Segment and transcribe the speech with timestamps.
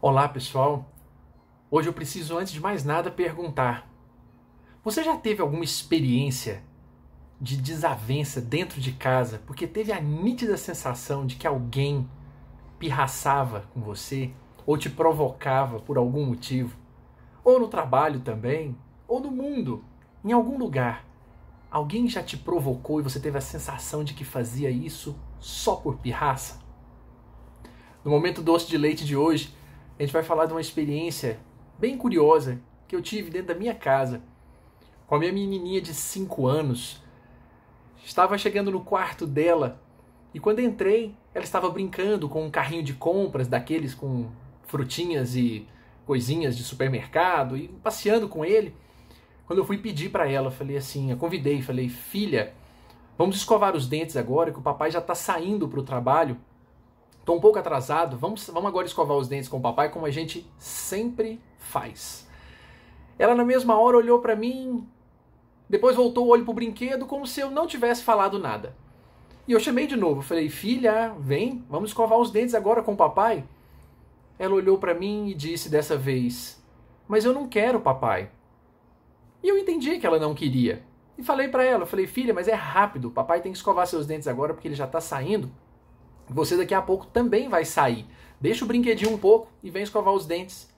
[0.00, 0.88] Olá, pessoal.
[1.68, 3.90] Hoje eu preciso, antes de mais nada, perguntar:
[4.84, 6.62] você já teve alguma experiência
[7.40, 12.08] de desavença dentro de casa porque teve a nítida sensação de que alguém
[12.78, 14.30] pirraçava com você
[14.64, 16.76] ou te provocava por algum motivo?
[17.42, 18.76] Ou no trabalho também,
[19.08, 19.84] ou no mundo,
[20.24, 21.04] em algum lugar.
[21.68, 25.96] Alguém já te provocou e você teve a sensação de que fazia isso só por
[25.96, 26.60] pirraça?
[28.04, 29.57] No momento doce de leite de hoje,
[29.98, 31.40] a gente vai falar de uma experiência
[31.76, 34.22] bem curiosa que eu tive dentro da minha casa
[35.06, 37.02] com a minha menininha de 5 anos.
[38.04, 39.80] Estava chegando no quarto dela
[40.32, 44.28] e quando entrei, ela estava brincando com um carrinho de compras daqueles com
[44.66, 45.66] frutinhas e
[46.06, 48.74] coisinhas de supermercado e passeando com ele.
[49.46, 52.54] Quando eu fui pedir para ela, falei assim, eu convidei, falei: "Filha,
[53.16, 56.36] vamos escovar os dentes agora que o papai já está saindo para o trabalho
[57.28, 60.10] Estou um pouco atrasado, vamos, vamos agora escovar os dentes com o papai como a
[60.10, 62.26] gente sempre faz.
[63.18, 64.88] Ela na mesma hora olhou para mim,
[65.68, 68.74] depois voltou o olho pro brinquedo como se eu não tivesse falado nada.
[69.46, 72.96] E eu chamei de novo, falei: "Filha, vem, vamos escovar os dentes agora com o
[72.96, 73.44] papai".
[74.38, 76.64] Ela olhou para mim e disse dessa vez:
[77.06, 78.30] "Mas eu não quero, papai".
[79.42, 80.82] E eu entendi que ela não queria.
[81.18, 84.26] E falei para ela, falei: "Filha, mas é rápido, papai tem que escovar seus dentes
[84.26, 85.50] agora porque ele já está saindo".
[86.30, 88.06] Você daqui a pouco também vai sair.
[88.40, 90.68] Deixa o brinquedinho um pouco e vem escovar os dentes.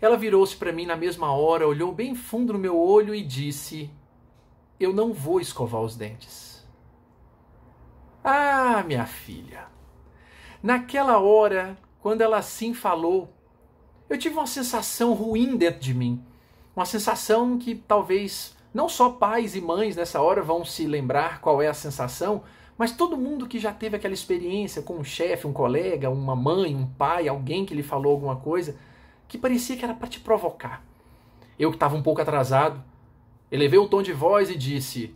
[0.00, 3.90] Ela virou-se para mim na mesma hora, olhou bem fundo no meu olho e disse:
[4.78, 6.66] Eu não vou escovar os dentes.
[8.24, 9.66] Ah, minha filha.
[10.62, 13.32] Naquela hora, quando ela assim falou,
[14.08, 16.24] eu tive uma sensação ruim dentro de mim.
[16.74, 21.60] Uma sensação que talvez não só pais e mães nessa hora vão se lembrar qual
[21.60, 22.42] é a sensação,
[22.80, 26.74] mas todo mundo que já teve aquela experiência com um chefe, um colega, uma mãe,
[26.74, 28.74] um pai, alguém que lhe falou alguma coisa
[29.28, 30.82] que parecia que era para te provocar.
[31.58, 32.82] Eu que estava um pouco atrasado,
[33.52, 35.14] elevei o tom de voz e disse: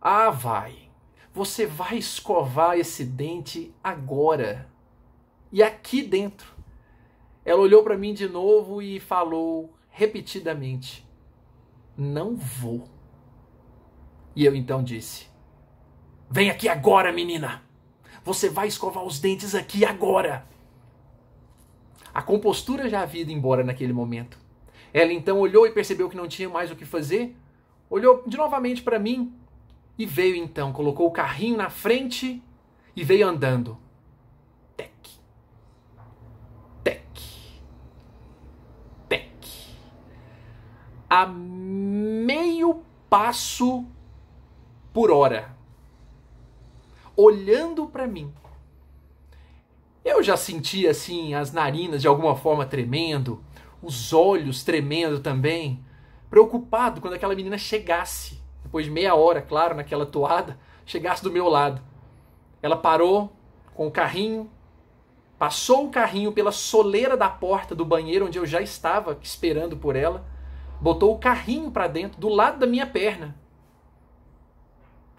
[0.00, 0.88] Ah, vai.
[1.34, 4.66] Você vai escovar esse dente agora.
[5.52, 6.54] E aqui dentro.
[7.44, 11.06] Ela olhou para mim de novo e falou repetidamente:
[11.94, 12.84] Não vou.
[14.34, 15.27] E eu então disse:
[16.30, 17.62] Vem aqui agora, menina.
[18.22, 20.46] Você vai escovar os dentes aqui agora.
[22.12, 24.38] A compostura já havia ido embora naquele momento.
[24.92, 27.34] Ela então olhou e percebeu que não tinha mais o que fazer,
[27.88, 29.32] olhou de novamente para mim
[29.98, 32.42] e veio então, colocou o carrinho na frente
[32.94, 33.78] e veio andando.
[34.76, 34.92] Tec.
[36.84, 37.02] Tec.
[39.08, 39.30] Tec.
[41.08, 43.86] A meio passo
[44.92, 45.57] por hora
[47.20, 48.32] olhando para mim.
[50.04, 53.42] Eu já senti assim as narinas de alguma forma tremendo,
[53.82, 55.84] os olhos tremendo também,
[56.30, 60.56] preocupado quando aquela menina chegasse, depois de meia hora, claro, naquela toada,
[60.86, 61.82] chegasse do meu lado.
[62.62, 63.32] Ela parou
[63.74, 64.48] com o carrinho,
[65.36, 69.96] passou o carrinho pela soleira da porta do banheiro onde eu já estava esperando por
[69.96, 70.24] ela,
[70.80, 73.34] botou o carrinho para dentro do lado da minha perna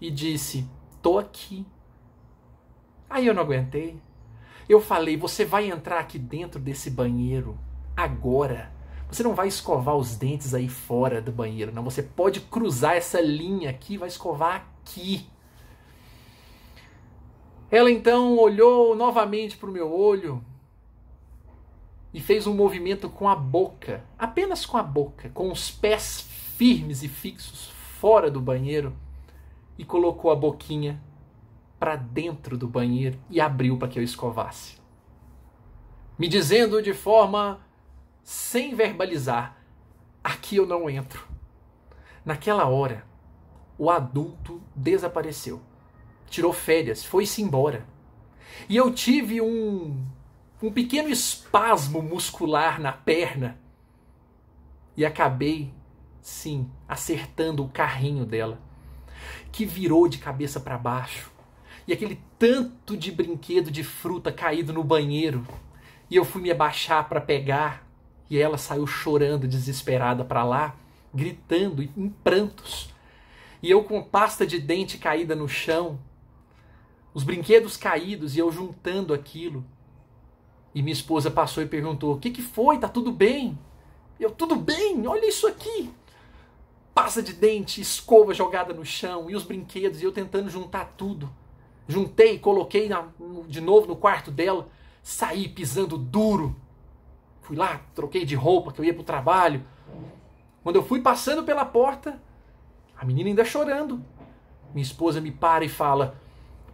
[0.00, 0.64] e disse:
[1.02, 1.66] "Tô aqui".
[3.08, 4.00] Aí eu não aguentei.
[4.68, 7.58] Eu falei: você vai entrar aqui dentro desse banheiro
[7.96, 8.72] agora.
[9.10, 11.82] Você não vai escovar os dentes aí fora do banheiro, não.
[11.82, 15.26] Você pode cruzar essa linha aqui, vai escovar aqui.
[17.70, 20.44] Ela então olhou novamente para o meu olho
[22.12, 26.22] e fez um movimento com a boca, apenas com a boca, com os pés
[26.56, 27.68] firmes e fixos
[27.98, 28.94] fora do banheiro
[29.76, 31.00] e colocou a boquinha
[31.78, 34.76] para dentro do banheiro e abriu para que eu escovasse.
[36.18, 37.60] Me dizendo de forma
[38.22, 39.56] sem verbalizar:
[40.22, 41.26] aqui eu não entro.
[42.24, 43.04] Naquela hora,
[43.78, 45.62] o adulto desapareceu.
[46.28, 47.86] Tirou férias, foi-se embora.
[48.68, 50.04] E eu tive um,
[50.60, 53.58] um pequeno espasmo muscular na perna
[54.96, 55.72] e acabei,
[56.20, 58.60] sim, acertando o carrinho dela,
[59.52, 61.30] que virou de cabeça para baixo
[61.88, 65.48] e aquele tanto de brinquedo de fruta caído no banheiro.
[66.10, 67.88] E eu fui me abaixar para pegar
[68.28, 70.76] e ela saiu chorando desesperada para lá,
[71.14, 72.92] gritando em prantos.
[73.62, 75.98] E eu com pasta de dente caída no chão,
[77.14, 79.64] os brinquedos caídos e eu juntando aquilo.
[80.74, 82.78] E minha esposa passou e perguntou: "O que que foi?
[82.78, 83.58] Tá tudo bem?"
[84.20, 85.06] Eu: "Tudo bem?
[85.06, 85.90] Olha isso aqui."
[86.94, 91.32] Pasta de dente, escova jogada no chão e os brinquedos e eu tentando juntar tudo
[91.88, 93.08] juntei, coloquei na,
[93.48, 94.68] de novo no quarto dela,
[95.02, 96.54] saí pisando duro.
[97.40, 99.64] Fui lá, troquei de roupa, que eu ia pro trabalho.
[100.62, 102.20] Quando eu fui passando pela porta,
[102.96, 104.04] a menina ainda chorando.
[104.74, 106.14] Minha esposa me para e fala: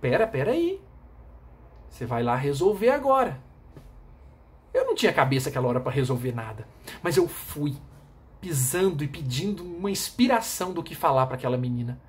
[0.00, 0.80] Pera, pera aí.
[1.88, 3.40] Você vai lá resolver agora.
[4.72, 6.66] Eu não tinha cabeça aquela hora para resolver nada.
[7.00, 7.76] Mas eu fui,
[8.40, 12.00] pisando e pedindo uma inspiração do que falar para aquela menina.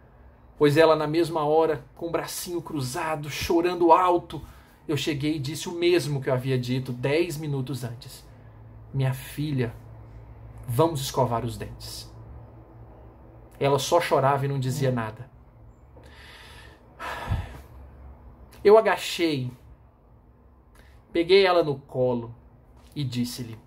[0.58, 4.42] Pois ela, na mesma hora, com o bracinho cruzado, chorando alto,
[4.88, 8.26] eu cheguei e disse o mesmo que eu havia dito dez minutos antes.
[8.94, 9.74] Minha filha,
[10.68, 12.12] vamos escovar os dentes.
[13.60, 15.30] Ela só chorava e não dizia nada.
[18.64, 19.52] Eu agachei,
[21.12, 22.34] peguei ela no colo
[22.96, 23.60] e disse-lhe: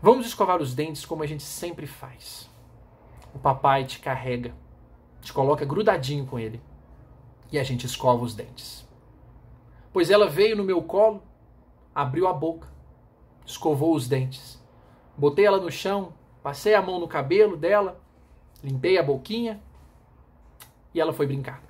[0.00, 2.48] Vamos escovar os dentes como a gente sempre faz.
[3.34, 4.54] O papai te carrega,
[5.20, 6.60] te coloca grudadinho com ele
[7.50, 8.86] e a gente escova os dentes.
[9.92, 11.22] Pois ela veio no meu colo,
[11.94, 12.68] abriu a boca,
[13.44, 14.62] escovou os dentes.
[15.16, 16.12] Botei ela no chão,
[16.42, 18.00] passei a mão no cabelo dela,
[18.62, 19.60] limpei a boquinha
[20.94, 21.62] e ela foi brincar.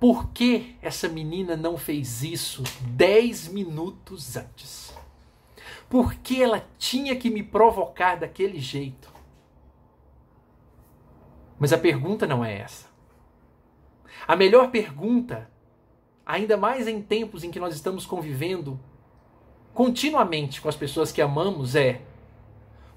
[0.00, 4.92] Por que essa menina não fez isso dez minutos antes?
[5.88, 9.11] Por que ela tinha que me provocar daquele jeito?
[11.62, 12.88] Mas a pergunta não é essa.
[14.26, 15.48] A melhor pergunta,
[16.26, 18.80] ainda mais em tempos em que nós estamos convivendo
[19.72, 22.02] continuamente com as pessoas que amamos, é: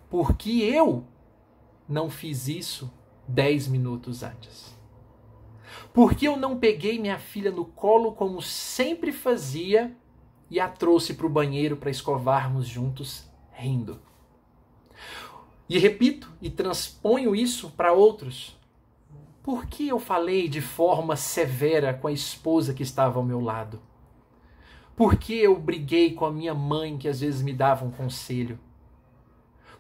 [0.10, 1.06] por que eu
[1.88, 2.92] não fiz isso
[3.28, 4.76] dez minutos antes?
[5.94, 9.96] Por que eu não peguei minha filha no colo como sempre fazia
[10.50, 14.02] e a trouxe para o banheiro para escovarmos juntos, rindo?
[15.68, 18.55] E repito e transponho isso para outros.
[19.46, 23.80] Por que eu falei de forma severa com a esposa que estava ao meu lado?
[24.96, 28.58] Por que eu briguei com a minha mãe que às vezes me dava um conselho?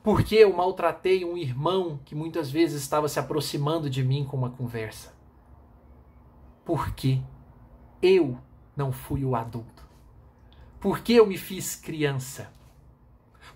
[0.03, 4.37] Por que eu maltratei um irmão que muitas vezes estava se aproximando de mim com
[4.37, 5.15] uma conversa?
[6.65, 7.21] porque
[8.01, 8.37] eu
[8.75, 9.85] não fui o adulto.
[10.79, 12.51] Porque eu me fiz criança.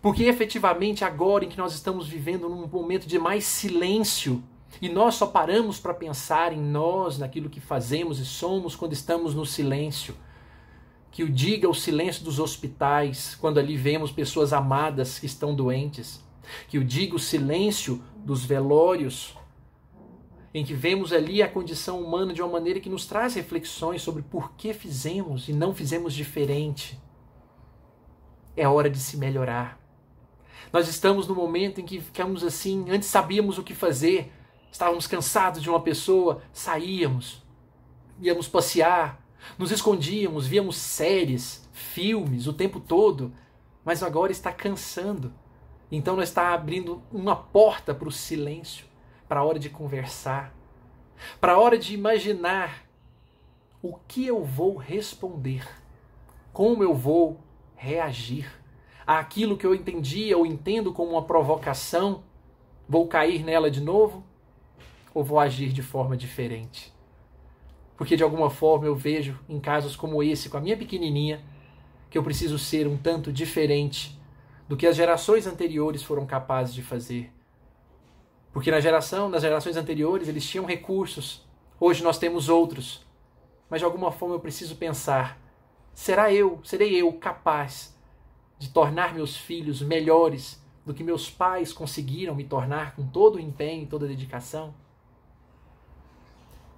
[0.02, 4.42] Porque efetivamente agora em que nós estamos vivendo num momento de mais silêncio
[4.82, 9.34] e nós só paramos para pensar em nós, naquilo que fazemos e somos quando estamos
[9.34, 10.16] no silêncio.
[11.12, 16.24] Que o diga o silêncio dos hospitais, quando ali vemos pessoas amadas que estão doentes.
[16.68, 19.36] Que o diga o silêncio dos velórios,
[20.54, 24.22] em que vemos ali a condição humana de uma maneira que nos traz reflexões sobre
[24.22, 27.00] por que fizemos e não fizemos diferente.
[28.56, 29.80] É hora de se melhorar.
[30.72, 34.32] Nós estamos no momento em que ficamos assim, antes sabíamos o que fazer,
[34.72, 37.44] estávamos cansados de uma pessoa, saíamos,
[38.20, 39.20] íamos passear,
[39.58, 43.34] nos escondíamos, víamos séries, filmes o tempo todo,
[43.84, 45.34] mas agora está cansando.
[45.92, 48.90] Então nós está abrindo uma porta para o silêncio
[49.30, 50.56] para a hora de conversar,
[51.40, 52.84] para a hora de imaginar
[53.80, 55.68] o que eu vou responder,
[56.52, 57.40] como eu vou
[57.76, 58.52] reagir
[59.06, 62.24] àquilo que eu entendia ou entendo como uma provocação.
[62.88, 64.24] Vou cair nela de novo
[65.14, 66.94] ou vou agir de forma diferente?
[67.98, 71.44] Porque de alguma forma eu vejo em casos como esse, com a minha pequenininha,
[72.10, 74.18] que eu preciso ser um tanto diferente
[74.68, 77.32] do que as gerações anteriores foram capazes de fazer.
[78.52, 81.46] Porque na geração, nas gerações anteriores, eles tinham recursos.
[81.80, 83.06] Hoje nós temos outros.
[83.70, 85.38] Mas de alguma forma eu preciso pensar:
[85.94, 87.96] será eu, serei eu capaz
[88.58, 93.40] de tornar meus filhos melhores do que meus pais conseguiram me tornar com todo o
[93.40, 94.74] empenho e toda a dedicação?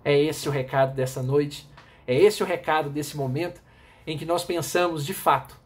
[0.04, 1.70] É esse o recado dessa noite,
[2.08, 3.62] é esse o recado desse momento
[4.06, 5.60] em que nós pensamos de fato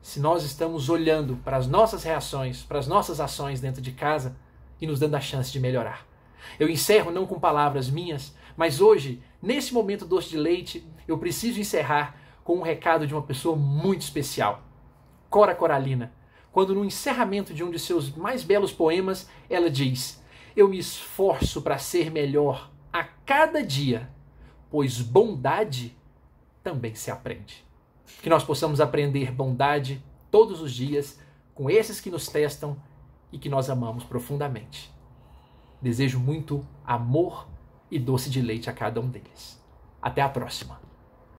[0.00, 4.36] se nós estamos olhando para as nossas reações, para as nossas ações dentro de casa
[4.78, 6.06] e nos dando a chance de melhorar.
[6.60, 11.58] Eu encerro não com palavras minhas, mas hoje, nesse momento doce de leite, eu preciso
[11.58, 14.62] encerrar com um recado de uma pessoa muito especial.
[15.30, 16.12] Cora Coralina,
[16.52, 20.22] quando no encerramento de um de seus mais belos poemas, ela diz:
[20.54, 24.08] Eu me esforço para ser melhor a cada dia,
[24.70, 25.96] pois bondade
[26.62, 27.66] também se aprende.
[28.22, 31.18] Que nós possamos aprender bondade todos os dias
[31.52, 32.76] com esses que nos testam
[33.32, 34.94] e que nós amamos profundamente.
[35.82, 37.48] Desejo muito amor
[37.90, 39.60] e doce de leite a cada um deles.
[40.00, 40.83] Até a próxima!